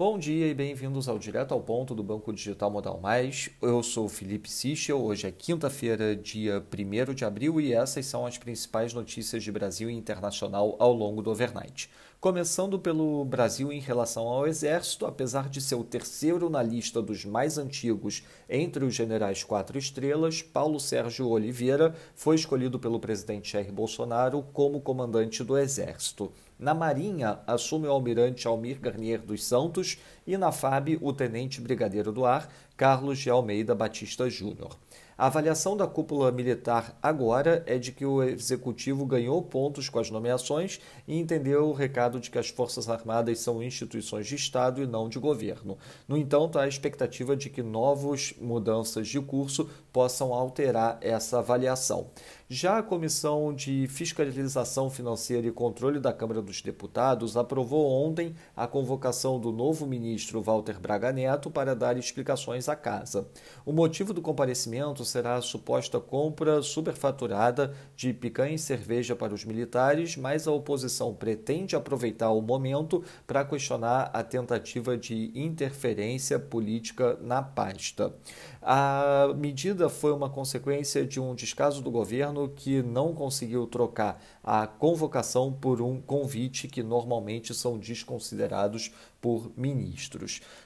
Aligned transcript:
Bom 0.00 0.18
dia 0.18 0.46
e 0.46 0.54
bem-vindos 0.54 1.10
ao 1.10 1.18
Direto 1.18 1.52
ao 1.52 1.60
Ponto 1.60 1.94
do 1.94 2.02
Banco 2.02 2.32
Digital 2.32 2.70
Modal 2.70 2.98
Mais. 2.98 3.50
Eu 3.60 3.82
sou 3.82 4.08
Felipe 4.08 4.50
Sichel, 4.50 4.98
hoje 4.98 5.26
é 5.26 5.30
quinta-feira, 5.30 6.16
dia 6.16 6.64
1 6.72 7.12
de 7.12 7.22
abril, 7.22 7.60
e 7.60 7.74
essas 7.74 8.06
são 8.06 8.24
as 8.24 8.38
principais 8.38 8.94
notícias 8.94 9.42
de 9.42 9.52
Brasil 9.52 9.90
e 9.90 9.94
internacional 9.94 10.74
ao 10.78 10.94
longo 10.94 11.20
do 11.20 11.30
overnight. 11.30 11.90
Começando 12.18 12.78
pelo 12.78 13.26
Brasil 13.26 13.70
em 13.70 13.78
relação 13.78 14.26
ao 14.26 14.46
Exército, 14.46 15.04
apesar 15.04 15.50
de 15.50 15.60
ser 15.60 15.74
o 15.74 15.84
terceiro 15.84 16.48
na 16.48 16.62
lista 16.62 17.02
dos 17.02 17.26
mais 17.26 17.58
antigos 17.58 18.22
entre 18.48 18.86
os 18.86 18.94
generais 18.94 19.44
quatro 19.44 19.76
estrelas, 19.76 20.40
Paulo 20.40 20.80
Sérgio 20.80 21.28
Oliveira 21.28 21.94
foi 22.14 22.36
escolhido 22.36 22.78
pelo 22.78 23.00
presidente 23.00 23.52
Jair 23.52 23.70
Bolsonaro 23.70 24.42
como 24.54 24.80
comandante 24.80 25.44
do 25.44 25.58
Exército. 25.58 26.32
Na 26.60 26.74
Marinha, 26.74 27.40
assume 27.46 27.88
o 27.88 27.90
almirante 27.90 28.46
Almir 28.46 28.78
Garnier 28.78 29.22
dos 29.22 29.42
Santos 29.42 29.96
e 30.32 30.38
na 30.38 30.52
FAB, 30.52 30.96
o 31.00 31.12
tenente 31.12 31.60
brigadeiro 31.60 32.12
do 32.12 32.24
ar, 32.24 32.48
Carlos 32.76 33.18
de 33.18 33.28
Almeida 33.28 33.74
Batista 33.74 34.30
Júnior. 34.30 34.78
A 35.20 35.26
avaliação 35.26 35.76
da 35.76 35.86
cúpula 35.86 36.32
militar 36.32 36.96
agora 37.02 37.62
é 37.66 37.76
de 37.76 37.92
que 37.92 38.06
o 38.06 38.22
executivo 38.22 39.04
ganhou 39.04 39.42
pontos 39.42 39.86
com 39.86 39.98
as 39.98 40.10
nomeações 40.10 40.80
e 41.06 41.18
entendeu 41.18 41.68
o 41.68 41.74
recado 41.74 42.18
de 42.18 42.30
que 42.30 42.38
as 42.38 42.48
Forças 42.48 42.88
Armadas 42.88 43.38
são 43.40 43.62
instituições 43.62 44.26
de 44.26 44.36
Estado 44.36 44.82
e 44.82 44.86
não 44.86 45.10
de 45.10 45.18
governo. 45.18 45.76
No 46.08 46.16
entanto, 46.16 46.58
há 46.58 46.62
a 46.62 46.68
expectativa 46.68 47.36
de 47.36 47.50
que 47.50 47.62
novas 47.62 48.32
mudanças 48.40 49.08
de 49.08 49.20
curso 49.20 49.68
possam 49.92 50.32
alterar 50.32 50.96
essa 51.02 51.40
avaliação. 51.40 52.06
Já 52.48 52.78
a 52.78 52.82
Comissão 52.82 53.52
de 53.54 53.86
Fiscalização 53.88 54.88
Financeira 54.88 55.46
e 55.46 55.52
Controle 55.52 56.00
da 56.00 56.14
Câmara 56.14 56.40
dos 56.40 56.62
Deputados 56.62 57.36
aprovou 57.36 57.86
ontem 58.06 58.34
a 58.56 58.66
convocação 58.66 59.38
do 59.38 59.52
novo 59.52 59.86
ministro 59.86 60.19
Walter 60.42 60.78
Braga 60.78 61.12
Neto 61.12 61.50
para 61.50 61.74
dar 61.74 61.96
explicações 61.96 62.68
à 62.68 62.76
casa. 62.76 63.28
O 63.64 63.72
motivo 63.72 64.12
do 64.12 64.20
comparecimento 64.20 65.04
será 65.04 65.36
a 65.36 65.42
suposta 65.42 66.00
compra 66.00 66.62
superfaturada 66.62 67.74
de 67.96 68.12
picanha 68.12 68.54
e 68.54 68.58
cerveja 68.58 69.14
para 69.16 69.34
os 69.34 69.44
militares, 69.44 70.16
mas 70.16 70.46
a 70.46 70.52
oposição 70.52 71.14
pretende 71.14 71.76
aproveitar 71.76 72.30
o 72.30 72.42
momento 72.42 73.02
para 73.26 73.44
questionar 73.44 74.10
a 74.12 74.22
tentativa 74.22 74.96
de 74.96 75.32
interferência 75.34 76.38
política 76.38 77.18
na 77.20 77.42
pasta. 77.42 78.14
A 78.62 79.34
medida 79.36 79.88
foi 79.88 80.12
uma 80.12 80.28
consequência 80.28 81.06
de 81.06 81.20
um 81.20 81.34
descaso 81.34 81.82
do 81.82 81.90
governo 81.90 82.48
que 82.48 82.82
não 82.82 83.14
conseguiu 83.14 83.66
trocar 83.66 84.22
a 84.42 84.66
convocação 84.66 85.52
por 85.52 85.80
um 85.80 86.00
convite 86.00 86.68
que 86.68 86.82
normalmente 86.82 87.54
são 87.54 87.78
desconsiderados 87.78 88.92
por 89.20 89.52
ministros. 89.56 89.99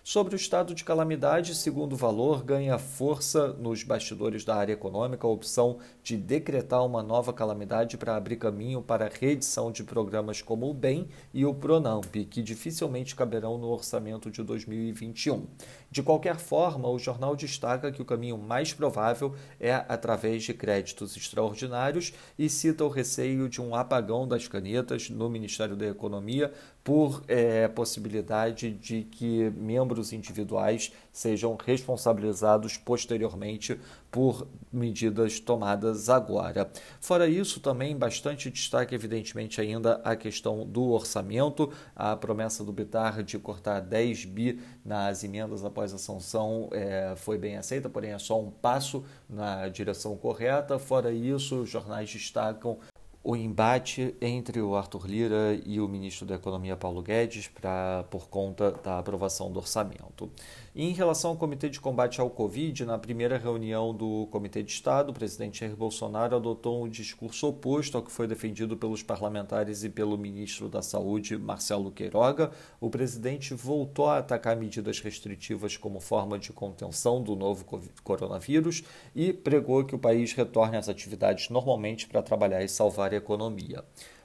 Sobre 0.02 0.34
o 0.34 0.36
estado 0.36 0.74
de 0.74 0.84
calamidade, 0.84 1.54
segundo 1.54 1.96
valor, 1.96 2.44
ganha 2.44 2.78
força 2.78 3.48
nos 3.54 3.82
bastidores 3.82 4.44
da 4.44 4.54
área 4.54 4.72
econômica 4.72 5.26
a 5.26 5.30
opção 5.30 5.78
de 6.02 6.16
decretar 6.16 6.84
uma 6.84 7.02
nova 7.02 7.32
calamidade 7.32 7.96
para 7.96 8.16
abrir 8.16 8.36
caminho 8.36 8.82
para 8.82 9.06
a 9.06 9.10
reedição 9.10 9.72
de 9.72 9.82
programas 9.82 10.42
como 10.42 10.68
o 10.68 10.74
BEM 10.74 11.08
e 11.32 11.44
o 11.44 11.54
PRONAMP, 11.54 12.26
que 12.26 12.42
dificilmente 12.42 13.16
caberão 13.16 13.58
no 13.58 13.68
orçamento 13.68 14.30
de 14.30 14.42
2021. 14.42 15.46
De 15.94 16.02
qualquer 16.02 16.34
forma, 16.38 16.88
o 16.88 16.98
jornal 16.98 17.36
destaca 17.36 17.92
que 17.92 18.02
o 18.02 18.04
caminho 18.04 18.36
mais 18.36 18.72
provável 18.72 19.32
é 19.60 19.72
através 19.72 20.42
de 20.42 20.52
créditos 20.52 21.16
extraordinários 21.16 22.12
e 22.36 22.48
cita 22.48 22.84
o 22.84 22.88
receio 22.88 23.48
de 23.48 23.62
um 23.62 23.76
apagão 23.76 24.26
das 24.26 24.48
canetas 24.48 25.08
no 25.08 25.30
Ministério 25.30 25.76
da 25.76 25.86
Economia 25.86 26.52
por 26.82 27.22
é, 27.28 27.68
possibilidade 27.68 28.72
de 28.72 29.04
que 29.04 29.48
membros 29.50 30.12
individuais 30.12 30.92
sejam 31.12 31.56
responsabilizados 31.64 32.76
posteriormente 32.76 33.78
por 34.14 34.46
medidas 34.72 35.40
tomadas 35.40 36.08
agora. 36.08 36.70
Fora 37.00 37.26
isso, 37.26 37.58
também 37.58 37.96
bastante 37.96 38.48
destaque, 38.48 38.94
evidentemente, 38.94 39.60
ainda 39.60 40.00
a 40.04 40.14
questão 40.14 40.64
do 40.64 40.90
orçamento, 40.92 41.72
a 41.96 42.14
promessa 42.14 42.62
do 42.62 42.72
Bitar 42.72 43.24
de 43.24 43.40
cortar 43.40 43.80
10 43.80 44.26
bi 44.26 44.60
nas 44.84 45.24
emendas 45.24 45.64
após 45.64 45.92
a 45.92 45.98
sanção 45.98 46.68
é, 46.70 47.14
foi 47.16 47.36
bem 47.36 47.56
aceita, 47.56 47.90
porém 47.90 48.12
é 48.12 48.18
só 48.20 48.40
um 48.40 48.52
passo 48.52 49.04
na 49.28 49.68
direção 49.68 50.16
correta. 50.16 50.78
Fora 50.78 51.10
isso, 51.10 51.62
os 51.62 51.68
jornais 51.68 52.08
destacam 52.08 52.78
o 53.26 53.34
embate 53.34 54.14
entre 54.20 54.60
o 54.60 54.76
Arthur 54.76 55.06
Lira 55.06 55.58
e 55.64 55.80
o 55.80 55.88
ministro 55.88 56.26
da 56.26 56.34
Economia 56.34 56.76
Paulo 56.76 57.02
Guedes 57.02 57.48
pra, 57.48 58.04
por 58.10 58.28
conta 58.28 58.70
da 58.70 58.98
aprovação 58.98 59.50
do 59.50 59.58
orçamento. 59.58 60.30
E 60.74 60.84
em 60.84 60.92
relação 60.92 61.30
ao 61.30 61.36
Comitê 61.36 61.70
de 61.70 61.80
Combate 61.80 62.20
ao 62.20 62.28
Covid, 62.28 62.84
na 62.84 62.98
primeira 62.98 63.38
reunião 63.38 63.94
do 63.94 64.26
Comitê 64.30 64.62
de 64.62 64.72
Estado, 64.72 65.10
o 65.10 65.14
presidente 65.14 65.60
Jair 65.60 65.74
Bolsonaro 65.74 66.36
adotou 66.36 66.84
um 66.84 66.88
discurso 66.88 67.46
oposto 67.46 67.96
ao 67.96 68.02
que 68.02 68.12
foi 68.12 68.26
defendido 68.26 68.76
pelos 68.76 69.02
parlamentares 69.02 69.84
e 69.84 69.88
pelo 69.88 70.18
ministro 70.18 70.68
da 70.68 70.82
Saúde, 70.82 71.38
Marcelo 71.38 71.92
Queiroga. 71.92 72.50
O 72.78 72.90
presidente 72.90 73.54
voltou 73.54 74.06
a 74.06 74.18
atacar 74.18 74.54
medidas 74.54 75.00
restritivas 75.00 75.78
como 75.78 75.98
forma 75.98 76.38
de 76.38 76.52
contenção 76.52 77.22
do 77.22 77.34
novo 77.34 77.64
coronavírus 78.02 78.82
e 79.14 79.32
pregou 79.32 79.84
que 79.84 79.94
o 79.94 79.98
país 79.98 80.34
retorne 80.34 80.76
às 80.76 80.90
atividades 80.90 81.48
normalmente 81.48 82.06
para 82.06 82.20
trabalhar 82.20 82.62
e 82.62 82.68
salvar 82.68 83.13
a 83.14 83.18
economia. 83.18 83.84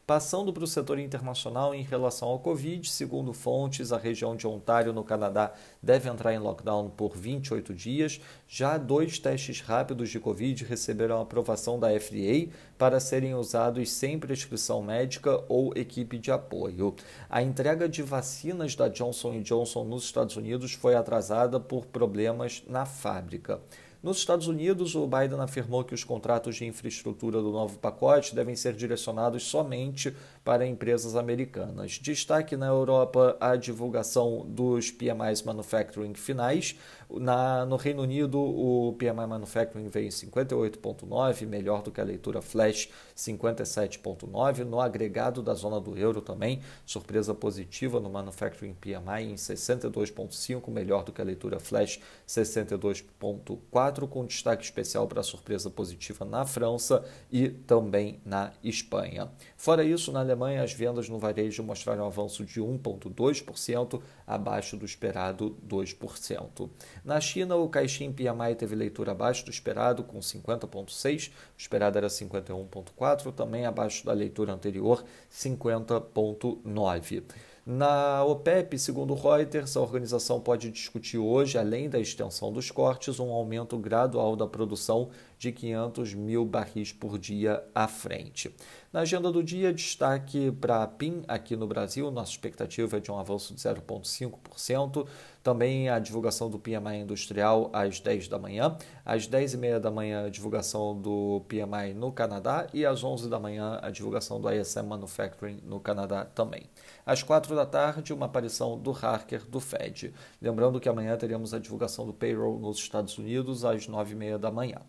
Passando 0.09 0.51
para 0.51 0.63
o 0.63 0.67
setor 0.67 0.97
internacional 0.97 1.75
em 1.75 1.83
relação 1.83 2.29
ao 2.29 2.39
Covid, 2.39 2.89
segundo 2.89 3.31
fontes, 3.31 3.91
a 3.91 3.97
região 4.00 4.35
de 4.35 4.47
Ontário, 4.47 4.91
no 4.91 5.03
Canadá, 5.03 5.53
deve 5.83 6.09
entrar 6.09 6.33
em 6.33 6.39
lockdown 6.39 6.89
por 6.89 7.16
28 7.16 7.75
dias. 7.75 8.19
Já 8.47 8.75
dois 8.79 9.19
testes 9.19 9.61
rápidos 9.61 10.09
de 10.09 10.19
Covid 10.19 10.66
receberam 10.66 11.22
aprovação 11.22 11.79
da 11.79 11.89
FDA 11.89 12.51
para 12.75 13.00
serem 13.00 13.35
usados 13.35 13.91
sem 13.91 14.17
prescrição 14.17 14.81
médica 14.81 15.44
ou 15.47 15.77
equipe 15.77 16.17
de 16.17 16.31
apoio. 16.31 16.95
A 17.29 17.44
entrega 17.44 17.88
de 17.88 18.01
vacinas 18.01 18.75
da 18.75 18.88
Johnson 18.88 19.44
Johnson 19.44 19.83
nos 19.83 20.06
Estados 20.06 20.35
Unidos 20.35 20.73
foi 20.73 20.95
atrasada 20.95 21.59
por 21.59 21.85
problemas 21.85 22.63
na 22.67 22.83
fábrica. 22.83 23.61
Nos 24.02 24.20
Estados 24.20 24.48
Unidos, 24.48 24.96
o 24.96 25.06
Biden 25.06 25.42
afirmou 25.42 25.84
que 25.84 25.94
os 25.94 26.06
contratos 26.06 26.56
de 26.56 26.66
infraestrutura 26.66 27.42
do 27.42 27.52
novo 27.52 27.78
pacote 27.78 28.34
devem 28.34 28.56
ser 28.56 28.74
direcionados 28.74 29.44
somente 29.44 30.16
para 30.42 30.66
empresas 30.66 31.18
americanas. 31.18 32.00
Destaque 32.02 32.56
na 32.56 32.68
Europa 32.68 33.36
a 33.42 33.58
divulgação 33.58 34.46
dos 34.48 34.90
PMIs 34.90 35.44
Manufacturing 35.44 36.14
finais. 36.14 36.78
Na, 37.10 37.66
no 37.66 37.76
Reino 37.76 38.04
Unido, 38.04 38.40
o 38.40 38.96
PMI 38.98 39.28
Manufacturing 39.28 39.90
veio 39.90 40.08
em 40.08 40.12
58,9, 40.12 41.46
melhor 41.46 41.81
do 41.81 41.92
que 41.92 42.00
a 42.00 42.06
leitura 42.06 42.42
flash 42.42 42.88
57,9. 43.18 44.60
No 44.64 44.80
agregado 44.80 45.42
da 45.42 45.54
zona 45.54 45.78
do 45.78 45.98
euro 45.98 46.22
também, 46.22 46.62
surpresa 46.86 47.34
positiva 47.36 48.00
no 48.00 48.10
Manufacturing 48.10 48.76
PMI 48.76 49.31
em 49.31 49.36
62,5, 49.36 50.72
melhor 50.72 51.04
do 51.04 51.12
que 51.12 51.20
a 51.20 51.26
leitura 51.26 51.60
flash 51.60 52.00
62,4 52.26 53.88
com 54.07 54.25
destaque 54.25 54.63
especial 54.63 55.07
para 55.07 55.22
a 55.22 55.23
surpresa 55.23 55.69
positiva 55.69 56.25
na 56.25 56.45
França 56.45 57.03
e 57.31 57.50
também 57.50 58.19
na 58.25 58.51
Espanha. 58.63 59.31
Fora 59.57 59.83
isso, 59.83 60.11
na 60.11 60.19
Alemanha, 60.19 60.63
as 60.63 60.73
vendas 60.73 61.09
no 61.09 61.17
varejo 61.17 61.63
mostraram 61.63 62.03
um 62.03 62.07
avanço 62.07 62.45
de 62.45 62.61
1,2%, 62.61 64.01
abaixo 64.25 64.77
do 64.77 64.85
esperado 64.85 65.57
2%. 65.67 66.69
Na 67.03 67.19
China, 67.19 67.55
o 67.55 67.67
Caixin 67.67 68.11
PMI 68.11 68.55
teve 68.55 68.75
leitura 68.75 69.11
abaixo 69.11 69.44
do 69.45 69.51
esperado, 69.51 70.03
com 70.03 70.19
50,6%, 70.19 71.29
o 71.29 71.33
esperado 71.57 71.97
era 71.97 72.07
51,4%, 72.07 73.33
também 73.33 73.66
abaixo 73.66 74.06
da 74.06 74.13
leitura 74.13 74.53
anterior, 74.53 75.03
50,9%. 75.31 77.23
Na 77.72 78.24
OPEP, 78.24 78.80
segundo 78.80 79.13
Reuters, 79.13 79.78
a 79.78 79.81
organização 79.81 80.41
pode 80.41 80.71
discutir 80.71 81.19
hoje, 81.19 81.56
além 81.56 81.88
da 81.88 82.00
extensão 82.00 82.51
dos 82.51 82.71
cortes, 82.71 83.19
um 83.19 83.30
aumento 83.30 83.77
gradual 83.77 84.36
da 84.36 84.48
produção 84.48 85.12
de 85.38 85.51
500 85.51 86.16
mil 86.16 86.44
barris 86.45 86.92
por 86.92 87.19
dia 87.19 87.63
à 87.75 87.88
frente. 87.88 88.51
Na 88.91 89.01
agenda 89.01 89.31
do 89.31 89.44
dia, 89.44 89.71
destaque 89.71 90.51
para 90.51 90.81
a 90.81 90.88
PIN 90.88 91.21
aqui 91.27 91.56
no 91.56 91.68
Brasil, 91.68 92.09
nossa 92.09 92.31
expectativa 92.31 92.97
é 92.97 93.00
de 93.00 93.12
um 93.12 93.19
avanço 93.19 93.53
de 93.53 93.62
0,5%. 93.62 95.06
Também 95.44 95.89
a 95.89 96.00
divulgação 96.00 96.50
do 96.50 96.59
PMI 96.59 96.97
industrial 97.01 97.69
às 97.71 98.00
10 98.00 98.27
da 98.27 98.38
manhã. 98.38 98.75
Às 99.06 99.25
10 99.25 99.53
e 99.53 99.57
meia 99.57 99.80
da 99.80 99.89
manhã, 99.89 100.25
a 100.25 100.30
divulgação 100.30 101.00
do 101.00 101.41
PMI 101.47 101.94
no 101.94 102.12
Canadá. 102.12 102.68
E 102.74 102.86
às 102.86 103.03
11 103.03 103.30
da 103.30 103.39
manhã, 103.39 103.80
a 103.81 103.89
divulgação 103.89 104.41
do 104.41 104.51
ISM 104.51 104.88
Manufacturing 104.88 105.59
no 105.63 105.80
Canadá 105.80 106.25
também. 106.25 106.63
Às 107.06 107.24
4 107.24 107.56
da 107.56 107.65
tarde, 107.65 108.12
uma 108.12 108.25
aparição 108.25 108.77
do 108.77 108.92
Harker 108.92 109.45
do 109.45 109.59
Fed. 109.59 110.13
Lembrando 110.42 110.80
que 110.80 110.89
amanhã 110.89 111.15
teremos 111.15 111.53
a 111.53 111.59
divulgação 111.59 112.06
do 112.06 112.13
payroll 112.13 112.59
nos 112.59 112.77
Estados 112.77 113.18
Unidos 113.18 113.63
às 113.63 113.88
9 113.88 114.12
e 114.12 114.15
meia 114.15 114.38
da 114.38 114.51
manhã. 114.51 114.80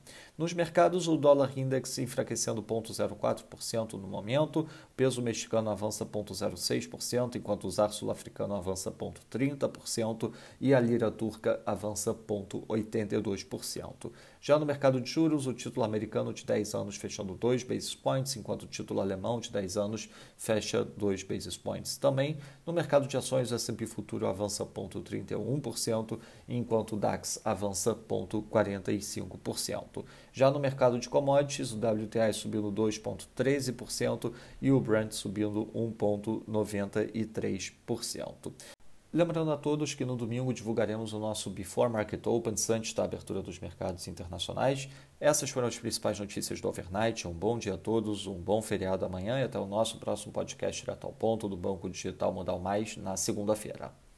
Nos 0.41 0.55
mercados, 0.55 1.07
o 1.07 1.19
dólar 1.19 1.53
index 1.59 1.99
enfraquecendo 1.99 2.63
0,04% 2.63 3.93
no 3.93 4.09
momento, 4.09 4.61
o 4.61 4.67
peso 4.97 5.21
mexicano 5.21 5.69
avança 5.69 6.07
0,06%, 6.07 7.37
enquanto 7.37 7.67
o 7.67 7.71
zar 7.71 7.93
sul-africano 7.93 8.55
avança 8.55 8.91
0,30% 8.91 10.33
e 10.59 10.73
a 10.73 10.81
lira 10.81 11.11
turca 11.11 11.61
avança 11.67 12.15
0,82%. 12.15 14.11
Já 14.41 14.59
no 14.59 14.65
mercado 14.65 14.99
de 14.99 15.11
juros, 15.11 15.47
o 15.47 15.53
título 15.53 15.85
americano 15.85 16.33
de 16.33 16.47
10 16.47 16.75
anos 16.75 16.97
fechando 16.97 17.35
2 17.35 17.63
basis 17.63 17.95
points, 17.95 18.35
enquanto 18.35 18.63
o 18.63 18.67
título 18.67 19.03
alemão 19.03 19.41
de 19.41 19.53
10 19.53 19.77
anos 19.77 20.09
fecha 20.39 20.83
2 20.83 21.23
basis 21.23 21.59
points. 21.59 21.99
Também 21.99 22.39
no 22.65 22.73
mercado 22.73 23.07
de 23.07 23.15
ações, 23.15 23.53
o 23.53 23.55
S&P 23.55 23.85
Futuro 23.85 24.27
avança 24.27 24.65
0,31%, 24.65 26.19
enquanto 26.49 26.93
o 26.93 26.97
DAX 26.97 27.39
avança 27.45 27.95
0,45%. 27.95 30.07
Já 30.33 30.51
no 30.51 30.59
mercado 30.59 30.99
de 30.99 31.09
commodities, 31.09 31.73
o 31.73 31.77
WTI 31.77 32.33
subindo 32.33 32.73
2,13% 32.73 34.33
e 34.61 34.71
o 34.71 34.81
Brent 34.81 35.13
subindo 35.13 35.67
1,93%. 35.75 38.53
Lembrando 39.13 39.51
a 39.51 39.57
todos 39.57 39.93
que 39.93 40.05
no 40.05 40.15
domingo 40.15 40.55
divulgaremos 40.55 41.13
o 41.13 41.19
nosso 41.19 41.51
Before 41.51 41.91
Market 41.91 42.25
Opens 42.29 42.71
antes 42.71 42.95
da 42.95 43.03
abertura 43.03 43.43
dos 43.43 43.59
mercados 43.59 44.07
internacionais. 44.07 44.89
Essas 45.19 45.51
foram 45.51 45.67
as 45.67 45.77
principais 45.77 46.21
notícias 46.21 46.61
do 46.61 46.69
overnight. 46.69 47.27
Um 47.27 47.33
bom 47.33 47.59
dia 47.59 47.75
a 47.75 47.79
todos, 47.79 48.29
um 48.29 48.41
bom 48.41 48.63
feriado 48.63 49.05
amanhã 49.05 49.41
e 49.41 49.43
até 49.43 49.59
o 49.59 49.67
nosso 49.67 49.99
próximo 49.99 50.33
podcast 50.33 50.81
direto 50.81 51.09
ao 51.09 51.13
ponto 51.13 51.49
do 51.49 51.57
Banco 51.57 51.91
Digital 51.91 52.33
Modal 52.33 52.61
Mais 52.61 52.97
na 52.97 53.17
segunda-feira. 53.17 53.91